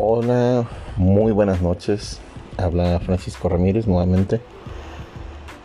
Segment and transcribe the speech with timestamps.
[0.00, 0.64] Hola,
[0.96, 2.20] muy buenas noches.
[2.56, 4.40] Habla Francisco Ramírez nuevamente.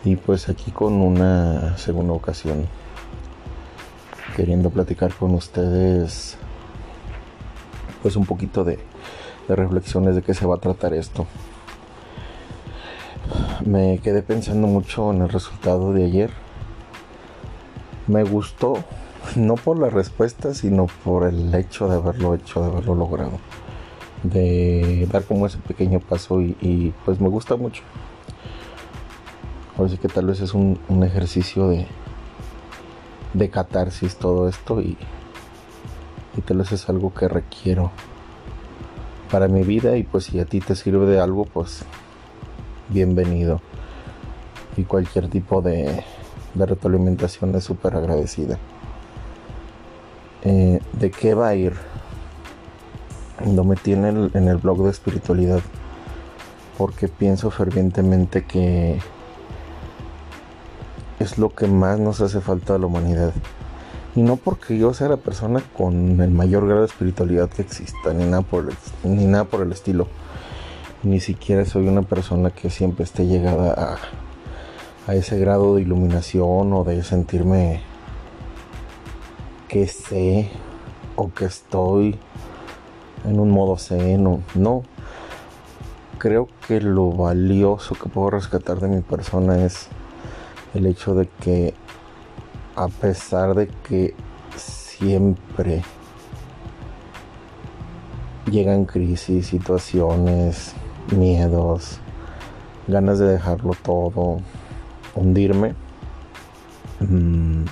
[0.04, 2.66] Y pues aquí con una segunda ocasión.
[4.34, 6.36] Queriendo platicar con ustedes
[8.02, 8.80] pues un poquito de,
[9.46, 11.28] de reflexiones de qué se va a tratar esto.
[13.64, 16.30] Me quedé pensando mucho en el resultado de ayer.
[18.08, 18.82] Me gustó,
[19.36, 23.38] no por la respuesta, sino por el hecho de haberlo hecho, de haberlo logrado.
[24.24, 27.82] De dar como ese pequeño paso y, pues me gusta mucho.
[29.78, 31.86] Así que tal vez es un, ejercicio de,
[33.34, 34.96] de catarsis todo esto y,
[36.36, 37.92] y tal vez es algo que requiero
[39.30, 41.84] para mi vida y pues si a ti te sirve de algo pues
[42.88, 43.60] bienvenido
[44.76, 46.04] y cualquier tipo de,
[46.54, 48.58] de retroalimentación es súper agradecida.
[50.42, 51.74] Eh, ¿De qué va a ir?
[53.46, 55.60] Lo metí en el, en el blog de espiritualidad
[56.78, 58.98] porque pienso fervientemente que
[61.18, 63.32] es lo que más nos hace falta a la humanidad.
[64.16, 68.12] Y no porque yo sea la persona con el mayor grado de espiritualidad que exista,
[68.12, 70.06] ni nada por el, ni nada por el estilo.
[71.02, 76.72] Ni siquiera soy una persona que siempre esté llegada a, a ese grado de iluminación
[76.72, 77.82] o de sentirme
[79.68, 80.50] que sé
[81.16, 82.18] o que estoy
[83.24, 84.40] en un modo seno.
[84.54, 84.82] No.
[86.18, 89.88] Creo que lo valioso que puedo rescatar de mi persona es
[90.74, 91.74] el hecho de que
[92.76, 94.14] a pesar de que
[94.56, 95.82] siempre
[98.50, 100.74] llegan crisis, situaciones,
[101.16, 102.00] miedos,
[102.86, 104.38] ganas de dejarlo todo,
[105.14, 105.74] hundirme.
[107.00, 107.64] Mm.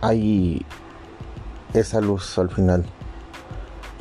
[0.00, 0.64] Hay
[1.74, 2.84] esa luz al final,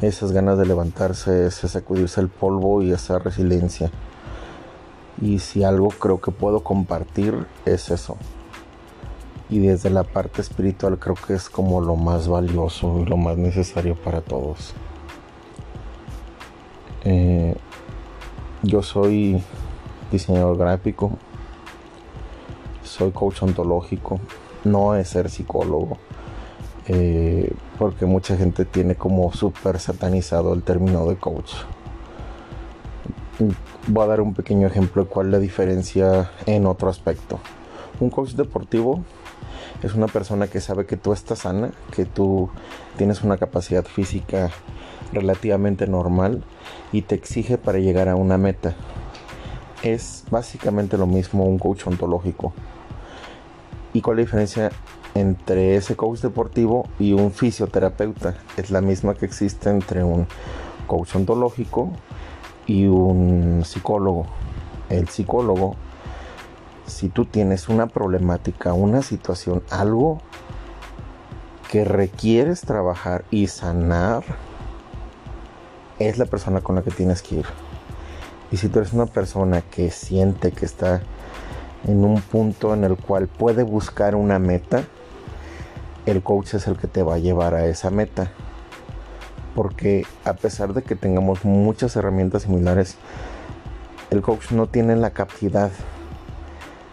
[0.02, 3.92] esas ganas de levantarse, ese sacudirse el polvo y esa resiliencia.
[5.22, 8.18] Y si algo creo que puedo compartir es eso.
[9.50, 13.38] Y desde la parte espiritual creo que es como lo más valioso y lo más
[13.38, 14.74] necesario para todos.
[17.04, 17.56] Eh,
[18.64, 19.44] yo soy
[20.12, 21.12] diseñador gráfico,
[22.84, 24.20] soy coach ontológico,
[24.64, 25.98] no es ser psicólogo,
[26.88, 31.54] eh, porque mucha gente tiene como súper satanizado el término de coach.
[33.88, 37.40] Voy a dar un pequeño ejemplo de cuál es la diferencia en otro aspecto.
[38.00, 39.04] Un coach deportivo
[39.84, 42.50] es una persona que sabe que tú estás sana, que tú
[42.98, 44.52] tienes una capacidad física
[45.12, 46.44] relativamente normal
[46.92, 48.76] y te exige para llegar a una meta.
[49.82, 52.54] Es básicamente lo mismo un coach ontológico.
[53.94, 54.72] ¿Y cuál es la diferencia
[55.16, 58.36] entre ese coach deportivo y un fisioterapeuta?
[58.58, 60.28] Es la misma que existe entre un
[60.88, 61.92] coach ontológico
[62.66, 64.26] y un psicólogo.
[64.90, 65.76] El psicólogo,
[66.86, 70.20] si tú tienes una problemática, una situación, algo
[71.70, 74.24] que requieres trabajar y sanar,
[76.00, 77.46] es la persona con la que tienes que ir.
[78.52, 81.02] Y si tú eres una persona que siente que está
[81.88, 84.84] en un punto en el cual puede buscar una meta,
[86.06, 88.32] el coach es el que te va a llevar a esa meta.
[89.56, 92.96] Porque a pesar de que tengamos muchas herramientas similares,
[94.10, 95.72] el coach no tiene la capacidad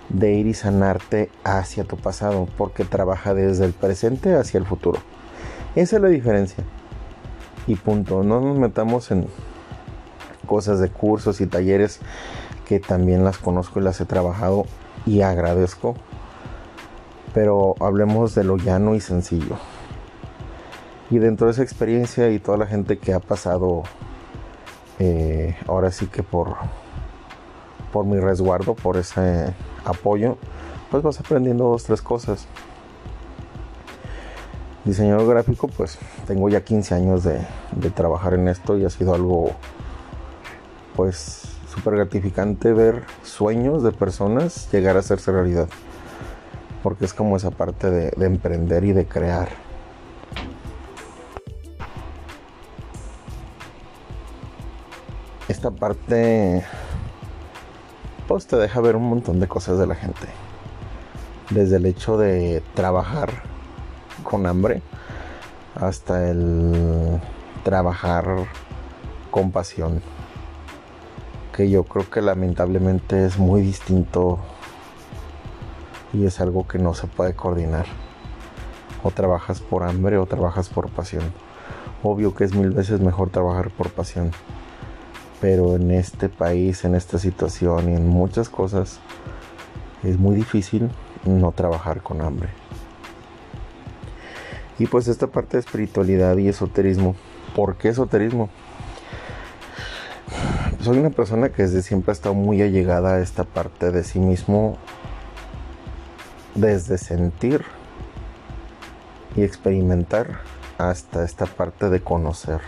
[0.08, 5.00] de ir y sanarte hacia tu pasado, porque trabaja desde el presente hacia el futuro.
[5.76, 6.64] Esa es la diferencia
[7.66, 8.24] y punto.
[8.24, 9.26] No nos metamos en
[10.46, 12.00] cosas de cursos y talleres
[12.66, 14.66] que también las conozco y las he trabajado
[15.06, 15.94] y agradezco.
[17.34, 19.56] Pero hablemos de lo llano y sencillo.
[21.10, 23.82] Y dentro de esa experiencia y toda la gente que ha pasado,
[24.98, 26.56] eh, ahora sí que por,
[27.92, 30.36] por mi resguardo, por ese apoyo,
[30.90, 32.46] pues vas aprendiendo dos, tres cosas
[34.88, 37.40] diseñador gráfico, pues tengo ya 15 años de,
[37.94, 39.52] trabajar en esto y ha sido algo,
[40.96, 41.42] pues,
[41.72, 45.68] súper gratificante ver sueños de personas llegar a hacerse realidad.
[46.82, 49.48] Porque es como esa parte de, de emprender y de crear.
[55.48, 56.64] Esta parte,
[58.26, 60.28] pues, te deja ver un montón de cosas de la gente.
[61.50, 63.30] Desde el hecho de trabajar
[64.22, 64.82] con hambre
[65.74, 67.20] hasta el
[67.64, 68.46] trabajar
[69.30, 70.02] con pasión
[71.52, 74.38] que yo creo que lamentablemente es muy distinto
[76.12, 77.86] y es algo que no se puede coordinar
[79.02, 81.32] O trabajas por hambre o trabajas por pasión.
[82.02, 84.32] Obvio que es mil veces mejor trabajar por pasión.
[85.40, 89.00] Pero en este país, en esta situación y en muchas cosas,
[90.02, 90.90] es muy difícil
[91.24, 92.48] no trabajar con hambre.
[94.78, 97.16] Y pues esta parte de espiritualidad y esoterismo.
[97.54, 98.48] ¿Por qué esoterismo?
[100.80, 104.20] Soy una persona que desde siempre ha estado muy allegada a esta parte de sí
[104.20, 104.78] mismo.
[106.58, 107.64] Desde sentir
[109.36, 110.40] y experimentar
[110.76, 112.60] hasta esta parte de conocer.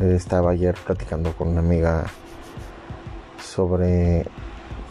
[0.00, 2.06] Estaba ayer platicando con una amiga
[3.40, 4.26] sobre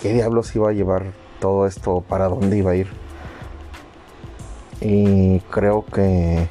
[0.01, 1.11] qué diablos iba a llevar
[1.41, 2.87] todo esto, para dónde iba a ir.
[4.79, 6.47] Y creo que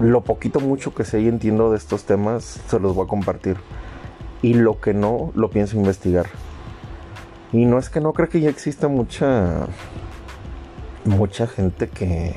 [0.00, 3.56] lo poquito mucho que sé y entiendo de estos temas se los voy a compartir.
[4.42, 6.26] Y lo que no, lo pienso investigar.
[7.52, 9.66] Y no es que no creo que ya exista mucha
[11.04, 12.36] mucha gente que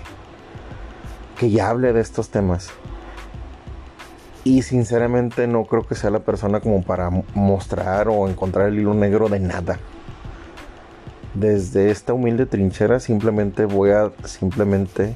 [1.37, 2.69] que ya hable de estos temas.
[4.43, 8.93] Y sinceramente no creo que sea la persona como para mostrar o encontrar el hilo
[8.93, 9.79] negro de nada
[11.35, 15.15] desde esta humilde trinchera simplemente voy a, simplemente,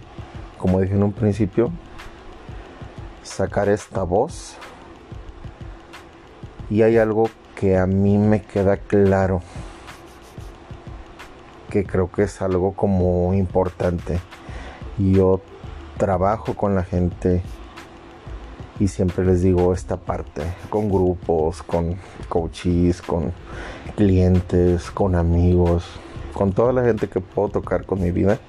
[0.57, 1.71] como dije en un principio,
[3.23, 4.57] sacar esta voz.
[6.69, 9.41] Y hay algo que a mí me queda claro,
[11.69, 14.19] que creo que es algo como importante.
[14.97, 15.41] Yo
[15.97, 17.41] trabajo con la gente
[18.79, 21.97] y siempre les digo esta parte, con grupos, con
[22.29, 23.33] coaches, con
[23.95, 25.85] clientes, con amigos,
[26.33, 28.39] con toda la gente que puedo tocar con mi vida,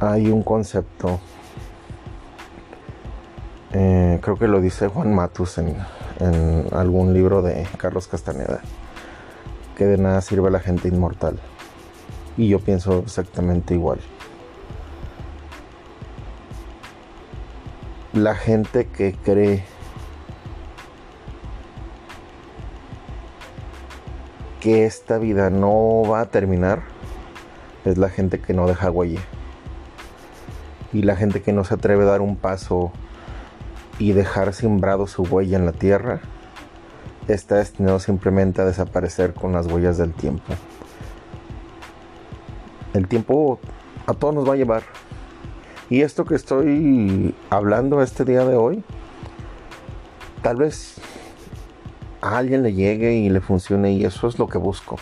[0.00, 1.18] hay un concepto,
[3.72, 5.76] eh, creo que lo dice Juan Matus en,
[6.20, 8.60] en algún libro de Carlos Castaneda,
[9.76, 11.40] que de nada sirve la gente inmortal.
[12.36, 14.00] Y yo pienso exactamente igual.
[18.12, 19.64] La gente que cree
[24.60, 26.82] que esta vida no va a terminar
[27.84, 29.20] es la gente que no deja huella.
[30.92, 32.92] Y la gente que no se atreve a dar un paso
[33.98, 36.20] y dejar sembrado su huella en la tierra
[37.28, 40.54] está destinado simplemente a desaparecer con las huellas del tiempo.
[42.94, 43.58] El tiempo
[44.06, 44.84] a todos nos va a llevar.
[45.90, 48.82] Y esto que estoy hablando este día de hoy,
[50.42, 51.00] tal vez
[52.22, 54.96] a alguien le llegue y le funcione y eso es lo que busco.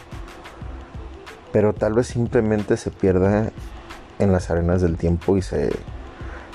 [1.52, 3.52] Pero tal vez simplemente se pierda
[4.18, 5.70] en las arenas del tiempo y se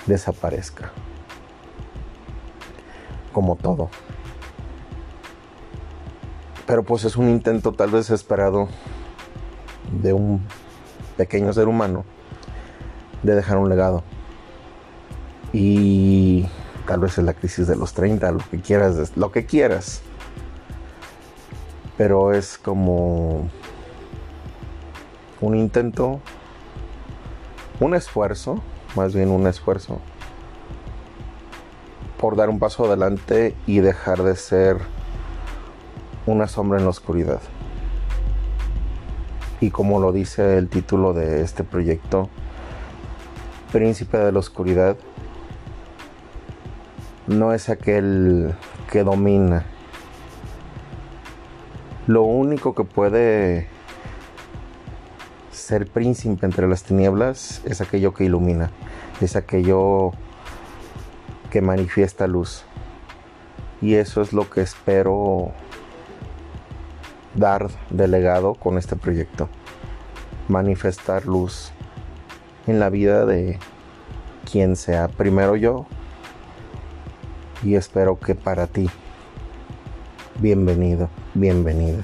[0.08, 0.92] desaparezca.
[3.32, 3.90] Como todo.
[6.66, 8.68] Pero pues es un intento tal vez esperado
[10.02, 10.42] de un
[11.18, 12.06] pequeño ser humano
[13.24, 14.04] de dejar un legado.
[15.52, 16.48] Y
[16.86, 20.04] tal vez es la crisis de los 30, lo que quieras, lo que quieras
[21.98, 23.50] pero es como
[25.42, 26.20] un intento,
[27.80, 28.62] un esfuerzo,
[28.96, 30.00] más bien un esfuerzo,
[32.20, 34.78] por dar un paso adelante y dejar de ser
[36.28, 37.42] una sombra en la oscuridad.
[39.60, 42.30] Y como lo dice el título de este proyecto,
[43.72, 44.98] Príncipe de la Oscuridad,
[47.28, 48.54] no es aquel
[48.92, 49.66] que domina
[52.08, 53.68] lo único que puede
[55.52, 58.72] ser príncipe entre las tinieblas es aquello que ilumina,
[59.20, 60.14] es aquello
[61.52, 62.64] que manifiesta luz.
[63.82, 65.52] Y eso es lo que espero
[67.38, 69.48] dar de legado con este proyecto.
[70.50, 71.72] Manifestar luz
[72.66, 73.60] en la vida de
[74.52, 75.08] quien sea.
[75.08, 75.86] Primero yo
[77.64, 78.90] y espero que para ti.
[80.40, 82.04] Bienvenido, bienvenida.